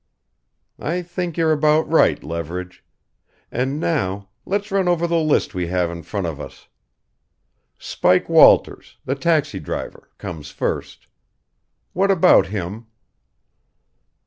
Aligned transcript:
"I 0.79 1.03
think 1.03 1.37
you're 1.37 1.51
about 1.51 1.87
right, 1.87 2.23
Leverage. 2.23 2.83
And 3.51 3.79
now 3.79 4.29
let's 4.47 4.71
run 4.71 4.87
over 4.87 5.05
the 5.05 5.19
list 5.19 5.53
we 5.53 5.67
have 5.67 5.91
in 5.91 6.01
front 6.01 6.25
of 6.25 6.41
us. 6.41 6.67
Spike 7.77 8.27
Walters 8.27 8.97
the 9.05 9.13
taxi 9.13 9.59
driver 9.59 10.09
comes 10.17 10.49
first. 10.49 11.05
What 11.93 12.09
about 12.09 12.47
him?" 12.47 12.87